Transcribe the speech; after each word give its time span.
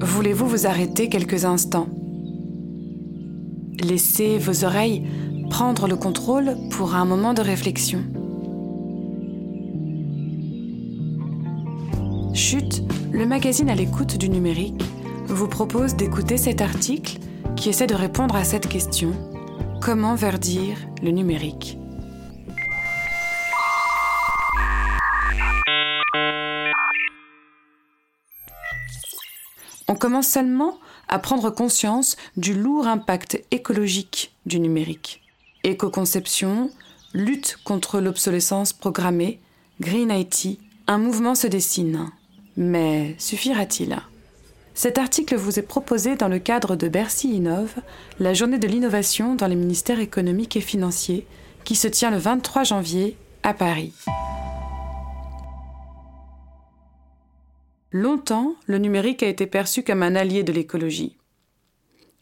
Voulez-vous 0.00 0.46
vous 0.46 0.66
arrêter 0.66 1.08
quelques 1.08 1.44
instants 1.44 1.88
Laissez 3.80 4.38
vos 4.38 4.64
oreilles 4.64 5.04
prendre 5.50 5.88
le 5.88 5.96
contrôle 5.96 6.56
pour 6.70 6.94
un 6.94 7.04
moment 7.04 7.34
de 7.34 7.40
réflexion. 7.40 8.00
Chute, 12.34 12.82
le 13.12 13.26
magazine 13.26 13.70
à 13.70 13.74
l'écoute 13.74 14.18
du 14.18 14.28
numérique, 14.28 14.82
vous 15.26 15.48
propose 15.48 15.96
d'écouter 15.96 16.36
cet 16.36 16.60
article 16.60 17.18
qui 17.56 17.68
essaie 17.68 17.86
de 17.86 17.94
répondre 17.94 18.36
à 18.36 18.44
cette 18.44 18.68
question. 18.68 19.12
Comment 19.80 20.14
verdir 20.14 20.76
le 21.02 21.10
numérique? 21.10 21.77
On 29.88 29.94
commence 29.94 30.28
seulement 30.28 30.78
à 31.08 31.18
prendre 31.18 31.50
conscience 31.50 32.16
du 32.36 32.52
lourd 32.52 32.86
impact 32.86 33.42
écologique 33.50 34.34
du 34.44 34.60
numérique. 34.60 35.22
Éco-conception, 35.64 36.70
lutte 37.14 37.58
contre 37.64 38.00
l'obsolescence 38.00 38.74
programmée, 38.74 39.40
Green 39.80 40.10
IT, 40.10 40.58
un 40.86 40.98
mouvement 40.98 41.34
se 41.34 41.46
dessine. 41.46 42.10
Mais 42.56 43.14
suffira-t-il? 43.18 43.96
Cet 44.74 44.98
article 44.98 45.36
vous 45.36 45.58
est 45.58 45.62
proposé 45.62 46.16
dans 46.16 46.28
le 46.28 46.38
cadre 46.38 46.76
de 46.76 46.88
Bercy 46.88 47.30
Innove, 47.30 47.74
la 48.20 48.34
journée 48.34 48.58
de 48.58 48.68
l'innovation 48.68 49.34
dans 49.34 49.46
les 49.46 49.56
ministères 49.56 50.00
économiques 50.00 50.56
et 50.56 50.60
financiers, 50.60 51.26
qui 51.64 51.74
se 51.74 51.88
tient 51.88 52.10
le 52.10 52.18
23 52.18 52.64
janvier 52.64 53.16
à 53.42 53.54
Paris. 53.54 53.92
Longtemps, 57.90 58.54
le 58.66 58.78
numérique 58.78 59.22
a 59.22 59.28
été 59.28 59.46
perçu 59.46 59.82
comme 59.82 60.02
un 60.02 60.14
allié 60.14 60.42
de 60.42 60.52
l'écologie. 60.52 61.16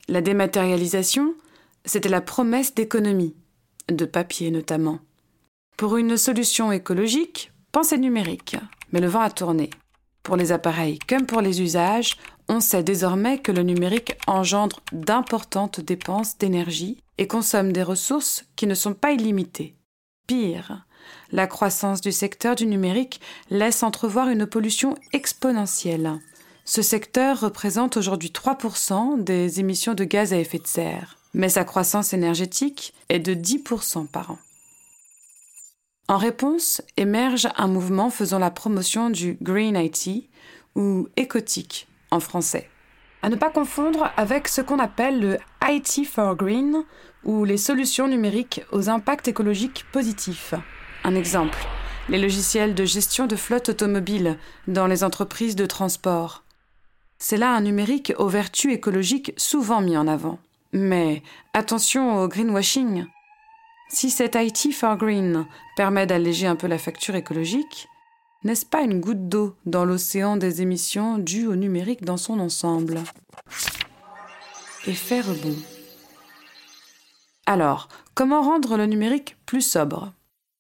La 0.09 0.21
dématérialisation, 0.21 1.35
c'était 1.85 2.09
la 2.09 2.21
promesse 2.21 2.75
d'économie, 2.75 3.35
de 3.89 4.05
papier 4.05 4.53
notamment. 4.53 5.01
Pour 5.77 5.97
une 5.97 6.17
solution 6.17 6.71
écologique, 6.71 7.51
pensez 7.73 7.99
numérique, 7.99 8.57
mais 8.93 9.01
le 9.01 9.09
vent 9.09 9.21
a 9.21 9.31
tourné. 9.31 9.71
Pour 10.23 10.37
les 10.37 10.53
appareils 10.53 10.99
comme 11.01 11.27
pour 11.27 11.41
les 11.41 11.61
usages, 11.61 12.17
on 12.49 12.61
sait 12.61 12.85
désormais 12.85 13.39
que 13.39 13.53
le 13.53 13.63
numérique 13.63 14.17
engendre 14.29 14.81
d'importantes 14.93 15.81
dépenses 15.81 16.39
d'énergie 16.39 16.99
et 17.19 17.27
consomme 17.27 17.73
des 17.73 17.83
ressources 17.83 18.45
qui 18.55 18.67
ne 18.67 18.75
sont 18.75 18.95
pas 18.95 19.13
illimitées. 19.13 19.75
Pire, 20.29 20.87
la 21.33 21.47
croissance 21.47 22.01
du 22.01 22.13
secteur 22.13 22.55
du 22.55 22.67
numérique 22.67 23.21
laisse 23.51 23.83
entrevoir 23.83 24.29
une 24.29 24.47
pollution 24.47 24.95
exponentielle. 25.13 26.21
Ce 26.65 26.83
secteur 26.83 27.41
représente 27.41 27.97
aujourd'hui 27.97 28.31
3% 28.31 29.23
des 29.23 29.61
émissions 29.61 29.95
de 29.95 30.05
gaz 30.05 30.33
à 30.33 30.39
effet 30.39 30.59
de 30.59 30.67
serre, 30.67 31.17
mais 31.33 31.49
sa 31.49 31.65
croissance 31.65 32.13
énergétique 32.13 32.93
est 33.09 33.21
de 33.21 33.35
10% 33.35 34.09
par 34.09 34.33
an. 34.33 34.39
En 36.09 36.19
réponse, 36.19 36.83
émerge 36.97 37.49
un 37.57 37.67
mouvement 37.67 38.11
faisant 38.11 38.39
la 38.39 38.51
promotion 38.51 39.11
du 39.11 39.39
Green 39.43 39.77
IT 39.77 40.29
ou 40.77 41.09
écotique 41.17 41.89
en 42.11 42.21
français. 42.21 42.69
À 43.23 43.29
ne 43.29 43.37
pas 43.37 43.51
confondre 43.51 44.13
avec 44.17 44.47
ce 44.47 44.61
qu'on 44.61 44.79
appelle 44.79 45.21
le 45.21 45.39
IT 45.69 46.07
for 46.07 46.37
Green 46.37 46.85
ou 47.25 47.45
les 47.45 47.57
solutions 47.57 48.07
numériques 48.07 48.63
aux 48.71 48.89
impacts 48.89 49.27
écologiques 49.27 49.85
positifs. 49.91 50.55
Un 51.07 51.15
exemple, 51.15 51.65
les 52.09 52.19
logiciels 52.19 52.75
de 52.75 52.85
gestion 52.85 53.29
de 53.29 53.37
flotte 53.37 53.69
automobile 53.69 54.39
dans 54.67 54.89
les 54.89 55.05
entreprises 55.05 55.55
de 55.55 55.65
transport. 55.65 56.43
C'est 57.21 57.37
là 57.37 57.55
un 57.55 57.61
numérique 57.61 58.13
aux 58.19 58.27
vertus 58.27 58.75
écologiques 58.75 59.33
souvent 59.37 59.81
mis 59.81 59.97
en 59.97 60.09
avant. 60.09 60.41
Mais 60.73 61.23
attention 61.55 62.19
au 62.19 62.27
greenwashing. 62.27 63.07
Si 63.89 64.11
cet 64.11 64.35
IT 64.35 64.73
for 64.75 64.97
Green 64.97 65.47
permet 65.77 66.09
d'alléger 66.09 66.49
un 66.49 66.57
peu 66.57 66.67
la 66.67 66.77
facture 66.77 67.15
écologique, 67.15 67.87
n'est-ce 68.43 68.67
pas 68.67 68.83
une 68.83 69.01
goutte 69.01 69.29
d'eau 69.29 69.55
dans 69.65 69.85
l'océan 69.85 70.37
des 70.37 70.61
émissions 70.61 71.19
dues 71.19 71.47
au 71.47 71.55
numérique 71.55 72.05
dans 72.05 72.17
son 72.17 72.41
ensemble? 72.41 72.99
Effet 74.89 75.21
rebond. 75.21 75.55
Alors, 77.47 77.87
comment 78.17 78.43
rendre 78.43 78.77
le 78.77 78.87
numérique 78.87 79.37
plus 79.47 79.63
sobre? 79.63 80.13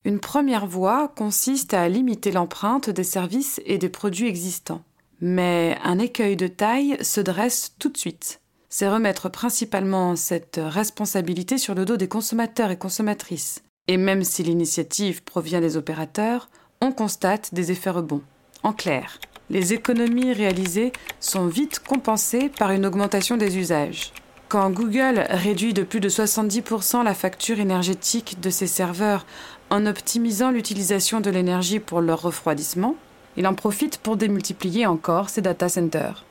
Une 0.07 0.21
première 0.21 0.67
voie 0.67 1.13
consiste 1.15 1.75
à 1.75 1.87
limiter 1.91 2.33
l'empreinte 2.33 2.89
des 2.89 3.05
services 3.05 3.61
et 3.67 3.77
des 3.77 3.91
produits 3.91 4.29
existants. 4.29 4.83
Mais 5.21 5.77
un 5.85 5.99
écueil 5.99 6.37
de 6.37 6.47
taille 6.47 6.97
se 7.03 7.21
dresse 7.21 7.75
tout 7.79 7.91
de 7.91 7.99
suite 7.99 8.41
c'est 8.69 8.91
remettre 8.91 9.31
principalement 9.31 10.17
cette 10.17 10.61
responsabilité 10.63 11.57
sur 11.57 11.75
le 11.75 11.87
dos 11.87 11.97
des 11.97 12.09
consommateurs 12.09 12.71
et 12.71 12.77
consommatrices. 12.77 13.63
Et 13.89 13.97
même 13.97 14.23
si 14.23 14.43
l'initiative 14.43 15.23
provient 15.23 15.63
des 15.63 15.79
opérateurs, 15.79 16.51
on 16.83 16.93
constate 16.93 17.55
des 17.55 17.71
effets 17.73 17.89
rebonds. 17.89 18.21
En 18.63 18.75
clair, 18.75 19.19
les 19.49 19.73
économies 19.73 20.35
réalisées 20.35 20.93
sont 21.21 21.47
vite 21.47 21.79
compensées 21.79 22.51
par 22.51 22.71
une 22.73 22.85
augmentation 22.85 23.39
des 23.39 23.57
usages. 23.57 24.13
Quand 24.49 24.71
Google 24.71 25.25
réduit 25.29 25.73
de 25.73 25.83
plus 25.83 26.01
de 26.01 26.09
70% 26.09 27.03
la 27.03 27.15
facture 27.15 27.59
énergétique 27.59 28.41
de 28.41 28.51
ses 28.51 28.67
serveurs 28.67 29.25
en 29.71 29.87
optimisant 29.87 30.51
l'utilisation 30.51 31.21
de 31.21 31.31
l'énergie 31.31 31.81
pour 31.81 32.01
leur 32.01 32.23
refroidissement, 32.23 32.97
il 33.37 33.47
en 33.47 33.55
profite 33.55 33.99
pour 33.99 34.17
démultiplier 34.17 34.87
encore 34.87 35.29
ses 35.29 35.43
data 35.43 35.69
centers. 35.69 36.25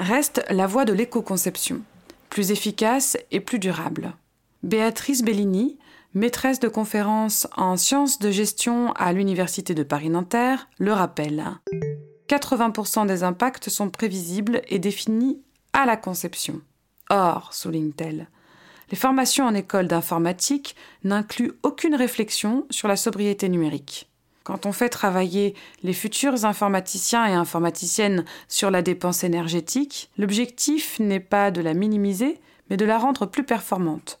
Reste 0.00 0.44
la 0.50 0.66
voie 0.66 0.84
de 0.84 0.92
l'éco-conception, 0.92 1.82
plus 2.30 2.50
efficace 2.50 3.16
et 3.30 3.40
plus 3.40 3.58
durable. 3.58 4.14
Béatrice 4.62 5.22
Bellini, 5.22 5.78
maîtresse 6.14 6.60
de 6.60 6.68
conférences 6.68 7.46
en 7.56 7.76
sciences 7.76 8.18
de 8.18 8.30
gestion 8.30 8.92
à 8.92 9.12
l'Université 9.12 9.74
de 9.74 9.82
Paris-Nanterre, 9.82 10.68
le 10.78 10.92
rappelle. 10.92 11.44
80% 12.28 13.06
des 13.06 13.22
impacts 13.22 13.68
sont 13.68 13.90
prévisibles 13.90 14.62
et 14.68 14.78
définis 14.78 15.40
à 15.72 15.84
la 15.84 15.96
conception. 15.96 16.60
Or, 17.10 17.52
souligne-t-elle, 17.52 18.28
les 18.90 18.96
formations 18.96 19.46
en 19.46 19.54
école 19.54 19.88
d'informatique 19.88 20.76
n'incluent 21.02 21.52
aucune 21.62 21.94
réflexion 21.94 22.66
sur 22.70 22.88
la 22.88 22.96
sobriété 22.96 23.48
numérique. 23.48 24.08
Quand 24.44 24.66
on 24.66 24.72
fait 24.72 24.90
travailler 24.90 25.54
les 25.82 25.94
futurs 25.94 26.44
informaticiens 26.44 27.26
et 27.26 27.32
informaticiennes 27.32 28.26
sur 28.46 28.70
la 28.70 28.82
dépense 28.82 29.24
énergétique, 29.24 30.10
l'objectif 30.18 31.00
n'est 31.00 31.20
pas 31.20 31.50
de 31.50 31.62
la 31.62 31.72
minimiser, 31.72 32.38
mais 32.68 32.76
de 32.76 32.84
la 32.84 32.98
rendre 32.98 33.24
plus 33.24 33.44
performante, 33.44 34.20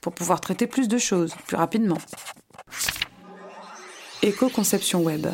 pour 0.00 0.14
pouvoir 0.14 0.40
traiter 0.40 0.66
plus 0.66 0.88
de 0.88 0.96
choses 0.96 1.34
plus 1.46 1.56
rapidement. 1.56 1.98
Éco-conception 4.22 5.02
web. 5.02 5.26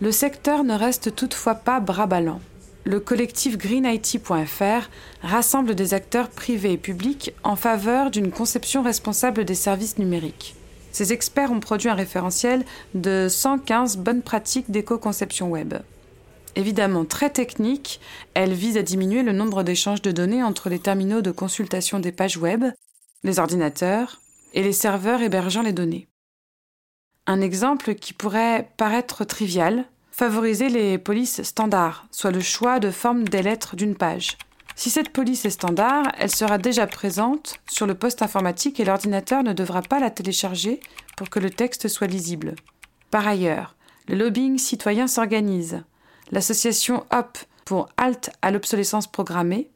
Le 0.00 0.12
secteur 0.12 0.62
ne 0.62 0.74
reste 0.74 1.14
toutefois 1.14 1.54
pas 1.54 1.80
bras 1.80 2.06
ballants. 2.06 2.42
Le 2.86 3.00
collectif 3.00 3.58
greenIT.fr 3.58 4.88
rassemble 5.20 5.74
des 5.74 5.92
acteurs 5.92 6.30
privés 6.30 6.74
et 6.74 6.78
publics 6.78 7.34
en 7.42 7.56
faveur 7.56 8.12
d'une 8.12 8.30
conception 8.30 8.84
responsable 8.84 9.44
des 9.44 9.56
services 9.56 9.98
numériques. 9.98 10.54
Ces 10.92 11.12
experts 11.12 11.50
ont 11.50 11.58
produit 11.58 11.88
un 11.88 11.94
référentiel 11.94 12.64
de 12.94 13.26
115 13.28 13.96
bonnes 13.96 14.22
pratiques 14.22 14.70
d'éco-conception 14.70 15.50
web. 15.50 15.74
Évidemment 16.54 17.04
très 17.04 17.30
technique, 17.30 18.00
elle 18.34 18.52
vise 18.52 18.76
à 18.76 18.82
diminuer 18.82 19.24
le 19.24 19.32
nombre 19.32 19.64
d'échanges 19.64 20.00
de 20.00 20.12
données 20.12 20.44
entre 20.44 20.68
les 20.68 20.78
terminaux 20.78 21.22
de 21.22 21.32
consultation 21.32 21.98
des 21.98 22.12
pages 22.12 22.36
web, 22.36 22.66
les 23.24 23.40
ordinateurs 23.40 24.20
et 24.54 24.62
les 24.62 24.72
serveurs 24.72 25.22
hébergeant 25.22 25.62
les 25.62 25.72
données. 25.72 26.06
Un 27.26 27.40
exemple 27.40 27.96
qui 27.96 28.12
pourrait 28.12 28.70
paraître 28.76 29.24
trivial, 29.24 29.86
favoriser 30.16 30.70
les 30.70 30.96
polices 30.96 31.42
standards, 31.42 32.06
soit 32.10 32.30
le 32.30 32.40
choix 32.40 32.78
de 32.78 32.90
forme 32.90 33.28
des 33.28 33.42
lettres 33.42 33.76
d'une 33.76 33.94
page. 33.94 34.38
Si 34.74 34.88
cette 34.88 35.10
police 35.10 35.44
est 35.44 35.50
standard, 35.50 36.10
elle 36.18 36.34
sera 36.34 36.56
déjà 36.56 36.86
présente 36.86 37.56
sur 37.68 37.86
le 37.86 37.94
poste 37.94 38.22
informatique 38.22 38.80
et 38.80 38.86
l'ordinateur 38.86 39.42
ne 39.42 39.52
devra 39.52 39.82
pas 39.82 40.00
la 40.00 40.08
télécharger 40.08 40.80
pour 41.18 41.28
que 41.28 41.38
le 41.38 41.50
texte 41.50 41.88
soit 41.88 42.06
lisible. 42.06 42.54
Par 43.10 43.28
ailleurs, 43.28 43.76
le 44.08 44.16
lobbying 44.16 44.56
citoyen 44.56 45.06
s'organise. 45.06 45.82
L'association 46.30 47.04
HOP 47.12 47.36
pour 47.66 47.90
Halte 47.98 48.30
à 48.40 48.50
l'obsolescence 48.50 49.08
programmée 49.08 49.68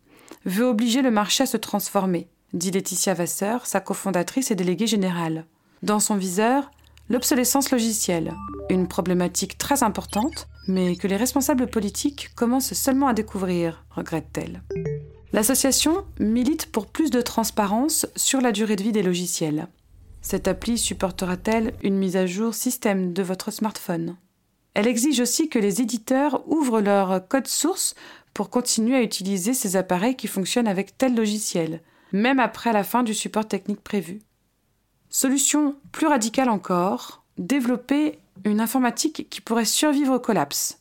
veut 0.47 0.65
obliger 0.65 1.03
le 1.03 1.11
marché 1.11 1.43
à 1.43 1.47
se 1.47 1.59
transformer, 1.59 2.29
dit 2.55 2.71
Laetitia 2.71 3.13
Vasseur, 3.13 3.67
sa 3.67 3.81
cofondatrice 3.81 4.51
et 4.51 4.55
déléguée 4.55 4.87
générale. 4.87 5.45
Dans 5.83 6.01
son 6.01 6.17
viseur, 6.17 6.71
l'obsolescence 7.11 7.73
logicielle, 7.73 8.33
problématique 8.91 9.57
très 9.57 9.83
importante, 9.83 10.49
mais 10.69 10.97
que 10.97 11.07
les 11.09 11.17
responsables 11.17 11.69
politiques 11.69 12.29
commencent 12.35 12.75
seulement 12.75 13.09
à 13.09 13.15
découvrir, 13.15 13.87
regrette-t-elle. 13.91 14.63
L'association 15.33 16.05
milite 16.19 16.71
pour 16.71 16.87
plus 16.87 17.11
de 17.11 17.23
transparence 17.23 18.07
sur 18.17 18.43
la 18.43 18.53
durée 18.53 18.77
de 18.77 18.83
vie 18.83 18.93
des 18.93 19.03
logiciels. 19.03 19.69
Cette 20.21 20.49
appli 20.49 20.77
supportera-t-elle 20.77 21.73
une 21.83 21.97
mise 21.97 22.17
à 22.17 22.27
jour 22.27 22.53
système 22.53 23.15
de 23.15 23.23
votre 23.23 23.51
smartphone? 23.51 24.17
Elle 24.75 24.87
exige 24.87 25.21
aussi 25.21 25.49
que 25.49 25.59
les 25.59 25.81
éditeurs 25.81 26.43
ouvrent 26.47 26.81
leur 26.81 27.27
code 27.27 27.47
source 27.47 27.95
pour 28.35 28.51
continuer 28.51 28.97
à 28.97 29.03
utiliser 29.03 29.55
ces 29.55 29.77
appareils 29.77 30.17
qui 30.17 30.27
fonctionnent 30.27 30.69
avec 30.69 30.99
tel 30.99 31.15
logiciel, 31.15 31.81
même 32.13 32.41
après 32.41 32.73
la 32.73 32.85
fin 32.85 33.03
du 33.03 33.15
support 33.15 33.49
technique 33.49 33.83
prévu. 33.83 34.21
Solution 35.09 35.77
plus 35.91 36.07
radicale 36.07 36.49
encore, 36.49 37.25
développer 37.39 38.19
une 38.45 38.61
informatique 38.61 39.29
qui 39.31 39.41
pourrait 39.41 39.65
survivre 39.65 40.15
au 40.15 40.21
collapse. 40.21 40.79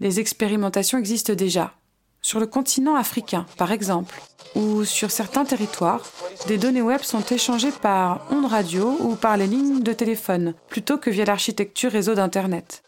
Les 0.00 0.20
expérimentations 0.20 0.98
existent 0.98 1.34
déjà. 1.34 1.74
Sur 2.20 2.40
le 2.40 2.46
continent 2.46 2.96
africain, 2.96 3.46
par 3.56 3.72
exemple, 3.72 4.20
ou 4.54 4.84
sur 4.84 5.10
certains 5.10 5.44
territoires, 5.44 6.04
des 6.46 6.58
données 6.58 6.82
web 6.82 7.00
sont 7.02 7.22
échangées 7.22 7.72
par 7.72 8.26
ondes 8.30 8.46
radio 8.46 8.96
ou 9.00 9.14
par 9.14 9.36
les 9.36 9.46
lignes 9.46 9.82
de 9.82 9.92
téléphone, 9.92 10.54
plutôt 10.68 10.98
que 10.98 11.10
via 11.10 11.24
l'architecture 11.24 11.92
réseau 11.92 12.14
d'Internet. 12.14 12.82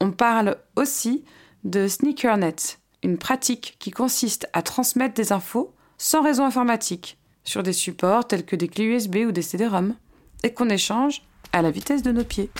On 0.00 0.10
parle 0.10 0.56
aussi 0.76 1.24
de 1.62 1.86
sneakernet, 1.88 2.56
une 3.02 3.18
pratique 3.18 3.76
qui 3.78 3.90
consiste 3.90 4.48
à 4.52 4.62
transmettre 4.62 5.14
des 5.14 5.32
infos 5.32 5.72
sans 5.98 6.22
réseau 6.22 6.42
informatique 6.42 7.18
sur 7.44 7.62
des 7.62 7.72
supports 7.72 8.26
tels 8.26 8.44
que 8.44 8.56
des 8.56 8.68
clés 8.68 8.84
USB 8.84 9.16
ou 9.26 9.32
des 9.32 9.42
CD-ROM 9.42 9.94
et 10.42 10.52
qu'on 10.52 10.68
échange 10.68 11.22
à 11.52 11.62
la 11.62 11.70
vitesse 11.70 12.02
de 12.02 12.12
nos 12.12 12.24
pieds. 12.24 12.50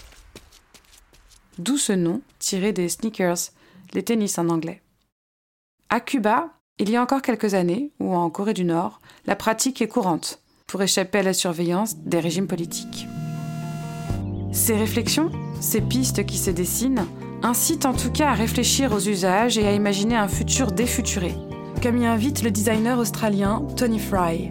D'où 1.59 1.77
ce 1.77 1.93
nom 1.93 2.21
tiré 2.39 2.73
des 2.73 2.89
sneakers, 2.89 3.51
les 3.93 4.03
tennis 4.03 4.39
en 4.39 4.49
anglais. 4.49 4.83
À 5.89 6.01
Cuba, 6.01 6.49
il 6.79 6.91
y 6.91 6.97
a 6.97 7.03
encore 7.03 7.23
quelques 7.23 7.55
années, 7.55 7.93
ou 8.01 8.15
en 8.15 8.29
Corée 8.31 8.55
du 8.55 8.65
Nord, 8.65 9.01
la 9.27 9.37
pratique 9.37 9.81
est 9.81 9.89
courante 9.89 10.41
pour 10.67 10.83
échapper 10.83 11.19
à 11.19 11.23
la 11.23 11.33
surveillance 11.33 11.97
des 11.99 12.19
régimes 12.19 12.49
politiques. 12.49 13.07
Ces 14.53 14.77
réflexions, 14.77 15.31
ces 15.61 15.81
pistes 15.81 16.27
qui 16.27 16.39
se 16.39 16.51
dessinent, 16.51 17.07
incitent 17.45 17.87
en 17.87 17.95
tout 17.95 18.11
cas 18.11 18.31
à 18.31 18.35
réfléchir 18.35 18.93
aux 18.93 19.01
usages 19.01 19.57
et 19.57 19.67
à 19.67 19.73
imaginer 19.73 20.17
un 20.17 20.29
futur 20.29 20.73
défuturé, 20.73 21.35
comme 21.81 21.99
y 21.99 22.07
invite 22.07 22.43
le 22.43 22.51
designer 22.51 22.99
australien 22.99 23.65
Tony 23.77 24.01
Fry. 24.01 24.51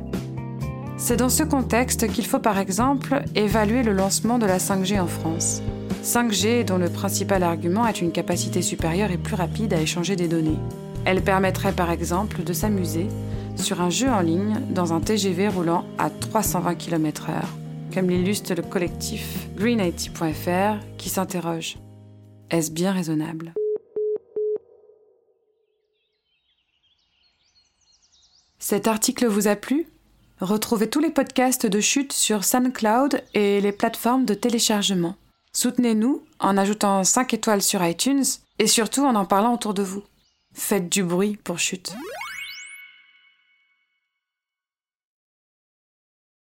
C'est 0.96 1.18
dans 1.18 1.30
ce 1.30 1.44
contexte 1.44 2.08
qu'il 2.08 2.26
faut 2.26 2.40
par 2.40 2.60
exemple 2.60 3.24
évaluer 3.36 3.84
le 3.84 3.92
lancement 3.92 4.40
de 4.40 4.46
la 4.46 4.60
5G 4.60 5.02
en 5.02 5.08
France. 5.08 5.62
5G 6.04 6.66
dont 6.66 6.78
le 6.78 6.90
principal 6.90 7.44
argument 7.44 7.88
est 7.88 8.02
une 8.02 8.12
capacité 8.12 8.62
supérieure 8.62 9.12
et 9.12 9.18
plus 9.18 9.36
rapide 9.36 9.74
à 9.74 9.80
échanger 9.80 10.18
des 10.18 10.28
données. 10.28 10.60
Elle 11.06 11.24
permettrait 11.24 11.72
par 11.72 11.92
exemple 11.92 12.44
de 12.44 12.52
s'amuser 12.52 13.08
sur 13.56 13.80
un 13.80 13.90
jeu 13.90 14.10
en 14.10 14.20
ligne 14.20 14.60
dans 14.70 14.92
un 14.92 15.00
TGV 15.00 15.48
roulant 15.48 15.86
à 15.98 16.10
320 16.10 16.76
km/h, 16.76 17.46
comme 17.94 18.10
l'illustre 18.10 18.54
le 18.54 18.64
collectif 18.64 19.48
green80.fr 19.58 20.86
qui 20.98 21.08
s'interroge. 21.08 21.78
Est-ce 22.50 22.72
bien 22.72 22.92
raisonnable? 22.92 23.54
Cet 28.60 28.88
article 28.88 29.28
vous 29.28 29.48
a 29.48 29.56
plu? 29.56 29.88
Retrouvez 30.42 30.90
tous 30.90 31.00
les 31.00 31.12
podcasts 31.12 31.66
de 31.66 31.80
chute 31.80 32.12
sur 32.12 32.44
SoundCloud 32.44 33.22
et 33.34 33.62
les 33.62 33.72
plateformes 33.72 34.26
de 34.26 34.34
téléchargement. 34.34 35.16
Soutenez-nous 35.56 36.24
en 36.40 36.58
ajoutant 36.58 37.04
5 37.04 37.34
étoiles 37.36 37.62
sur 37.62 37.86
iTunes 37.86 38.24
et 38.60 38.68
surtout 38.68 39.06
en 39.06 39.16
en 39.16 39.26
parlant 39.26 39.54
autour 39.54 39.74
de 39.74 39.84
vous. 39.84 40.04
Faites 40.54 40.90
du 40.90 41.04
bruit 41.04 41.38
pour 41.44 41.60
chute. 41.60 41.94